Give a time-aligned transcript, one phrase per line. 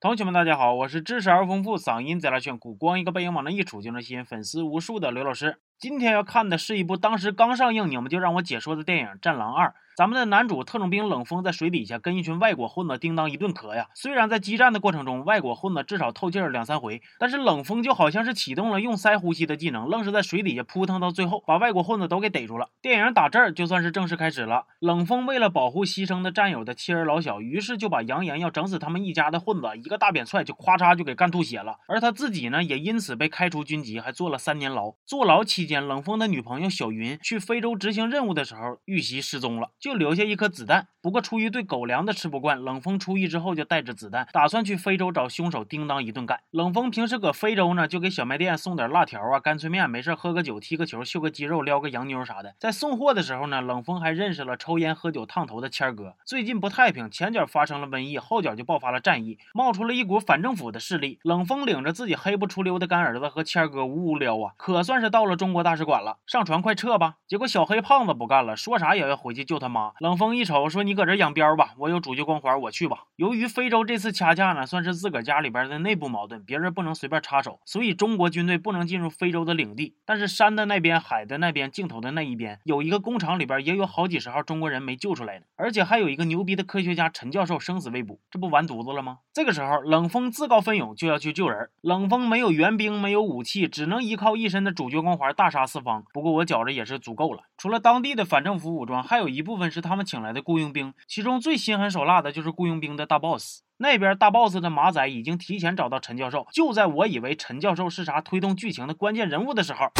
[0.00, 5.58] 同学们，大家好，我是知识而丰富、嗓音贼拉炫酷、光一个背影往那一杵就能吸引粉丝无数的刘老师。
[5.80, 9.68] 今天要看的是一部当时刚上映，你们就让我解说的电影《战狼二》。
[9.96, 13.88] 咱们的男主特种兵冷锋在水底下跟一群外国混子叮当一顿磕呀。
[13.94, 22.68] 虽然在激战的过程中，外国混子至少透气儿两三回，但是冷锋就好像是启动了用鳃呼吸的技能，愣是在水底下扑腾到最后，把外国混子都给逮住了。
[22.80, 24.66] 电影打这儿就算是正式开始了。
[24.78, 31.78] 冷锋为了保护牺牲的战友的妻儿老小，于是就把扬言要整死他们一家的混子一个大扁踹，就咵嚓就给干吐血了。
[31.88, 34.94] 而他自己呢，也因此被开除军籍，还坐了三年牢。
[35.04, 40.64] 坐牢期间，冷锋的女朋友小云去非洲执行任务的时候遇袭失踪了，就留下一颗子。
[40.64, 40.88] 弹。
[41.00, 46.40] 不过出于对狗粮的吃不惯，冷锋出狱之后就带着子弹，打算去非洲找凶手叮当一顿干。
[46.50, 52.54] 冷锋平时搁非洲呢，就给小卖店送点辣条啊、干脆面，没事喝个酒、踢个球、秀个肌肉、撩个洋妞啥的。
[52.58, 56.16] 在送货的时候呢，冷锋还认识了抽烟喝酒烫头的谦哥。
[56.26, 61.20] 最近不太平，前脚发生了瘟疫，后脚就爆发了战役，冒出了一股反政府的势力。
[61.22, 66.18] 冷锋领着自己黑不出溜的干儿子和谦哥呜呜撩啊，可算是到了中国大使馆了。
[66.26, 67.14] 上船快撤吧！
[67.26, 69.92] 结果小黑胖子不干了，说啥也要回去救他妈。
[70.00, 73.04] 冷锋一瞅说：“你。”搁这养膘吧，我有主角光环，我去吧。
[73.14, 79.94] 由于非洲这次掐架呢，算是自个家里边的内部矛盾，别人不能随便插手，所以中国军队不能进入非洲的领地。
[80.04, 89.18] 但是山的那边、海的那边、镜头的那一边，有一个工厂里边也有好几十号中国人没救出来呢，而且还有一个牛逼的科学家陈教授生死未卜，这不完犊子了吗？
[89.32, 91.70] 这个时候，冷锋自告奋勇就要去救人。
[91.80, 96.04] 冷锋没有援兵，没有武器，只能依靠一身的主角光环大杀四方。
[96.12, 97.42] 不过我觉着也是足够了。
[97.56, 103.62] 除了当地的反政府武装，还有一部分是他们请来的雇佣兵，其中最心狠手辣的就是雇佣兵的大 boss。
[103.78, 109.90] 那边大 boss 的马仔已经提前找到陈教授，就在我以为陈教授是啥推动剧情的关键人物的时候。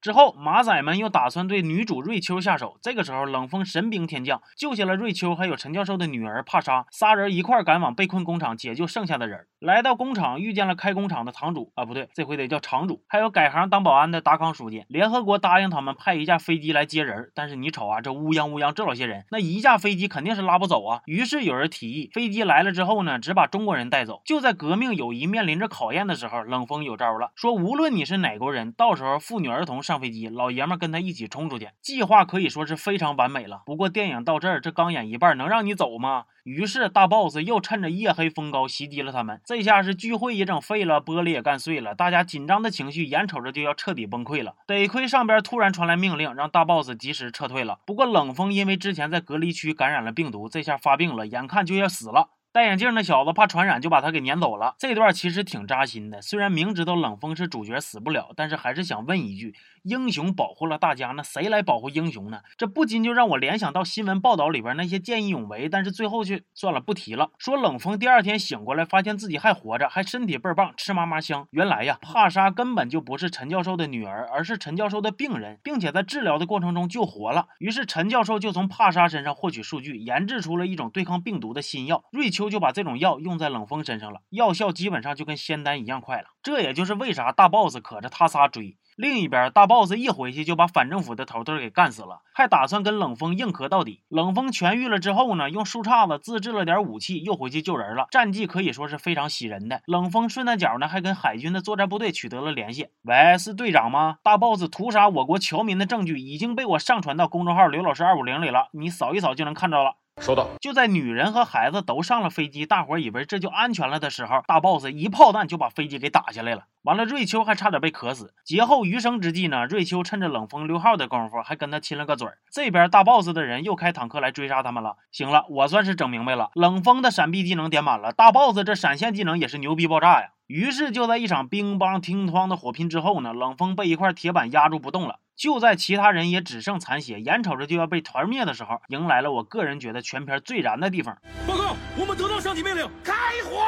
[0.00, 2.78] 之后，马仔们又打算对女主瑞秋下手。
[2.80, 6.86] 这个时候，冷锋神兵天降，救下了瑞秋，还有陈教授的女儿帕莎。
[6.90, 9.46] 仨人一块赶往被困工厂解救剩下的人。
[9.58, 14.84] 来到工厂，遇见了开工厂的堂主啊，不对，这回得叫厂主，还有改行当保安的达康书记。
[14.86, 21.00] 联合国答应他们派一架飞机来接人，但是你瞅啊，这乌泱乌泱这老些人，那一架飞机肯定是拉不走啊。
[21.06, 24.20] 于是有人提议，飞机来了之后呢，只把中国人带走。
[24.26, 31.70] 就在革命友谊面临着考验的时候，冷锋有招了，说无论你是哪国人，到时候妇女儿童上飞机，老爷们跟他一起冲出去。
[31.80, 33.62] 计划可以说是非常完美了。
[33.64, 36.24] 不过电影到这儿，这刚演一半，能让你走吗？
[36.44, 39.40] 于是大 boss 又趁着夜黑风高袭击了他们。
[39.44, 44.54] 这这下是聚会也整废了，玻璃也干碎了，大家紧张的情绪眼瞅着就要彻底崩溃了。
[44.66, 47.78] 得亏上边突然传来命令，让大 boss 及时撤退了。
[47.86, 52.28] 不过冷风因为之前在隔离区感染了病毒，这下发病了，眼看就要死了。
[52.56, 54.76] 戴眼镜那小子怕传染，就把他给撵走了。
[54.78, 56.22] 这段其实挺扎心的。
[56.22, 62.40] 虽然明知道冷锋是主角死不了，但是还是想问一句：英雄保护了大家，那谁来保护英雄呢？
[62.56, 67.28] 这不禁就让我联想到新闻报道里边那些见义勇为，但是最后却算了，不提了。
[67.36, 71.46] 说冷锋第二天醒过来，发现自己还活着，还身体倍儿棒，吃嘛嘛香。
[71.50, 77.48] 原来呀，帕莎根本就不是陈教授的女儿，而是陈教授的病人，并且在治疗的过程中救活了。
[77.58, 82.02] 于是陈教授就从帕莎身上获取数据，研制出了一种对抗病毒的新药。
[82.10, 86.28] 瑞秋就把这种药用在冷锋身上了，药效基本上就跟仙丹一样快了。
[86.42, 88.76] 这也就是为啥大 boss 可着他仨追。
[88.96, 94.02] 另一边，大 boss 一回去就把反政府的头头给干死了，还打算跟冷锋硬磕到底。
[94.08, 98.06] 冷锋痊愈了之后呢，用树杈子自制了点武器，又回去救人了。
[98.10, 99.82] 战绩可以说是非常喜人的。
[99.84, 102.88] 冷锋顺带脚呢，还跟海军的作战部队取得了联系。
[103.02, 104.16] 喂，是队长吗？
[104.22, 109.96] 大 boss 屠杀我国侨民的证据已经被我上传到公众号刘老师二五零里了，你扫一扫就能看着了。
[110.22, 110.48] 收到。
[110.60, 116.64] 就在女人和孩子都上了飞机，大伙儿以为这就安全了的时候，大 boss 一炮弹就把飞机给打下来了。
[116.82, 118.34] 完了，瑞秋还差点被渴死。
[118.44, 122.38] 劫后余生之际呢，瑞秋趁着冷风溜号的功夫，还跟他亲了个嘴儿。
[122.50, 124.96] 这边大 boss 的人又开坦克来追杀他们了。
[125.12, 130.30] 行了，我算是整明白了，冷风的闪避技能点满了，大 boss 这闪现技能也是牛逼爆炸呀。
[130.46, 135.18] 于是就在一场乒乓乒乓的火拼之后呢，冷锋被一块铁板压住不动了。
[135.36, 141.18] 就在其他人也只剩残血，眼瞅着就要被团灭的时候，迎来了我个人觉得全片最燃的地方。
[141.46, 143.12] 报告，我们得到上级命令，开
[143.44, 143.62] 火！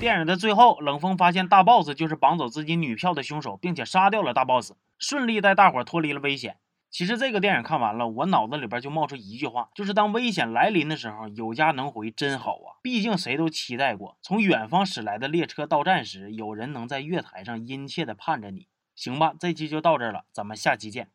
[0.00, 6.56] 电影的最后，冷风发现大 boss 就是绑走自己女票的凶手，并且杀掉了大 boss，顺利带大伙脱离了危险。
[6.90, 12.82] 其实这个电影看完了，我脑子里边就冒出一句话，就是当危险来临的时候，有家能回真好啊！
[12.82, 18.66] 毕竟谁都期待过，从远方驶来的列车到站时，有人能在月台上殷切的盼着你。
[18.96, 21.08] 行吧，这期就到这儿了，咱们下期见。